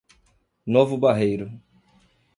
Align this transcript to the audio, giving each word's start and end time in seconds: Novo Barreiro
Novo 0.65 0.97
Barreiro 0.97 1.61